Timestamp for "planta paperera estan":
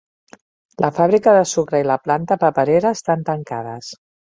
2.09-3.33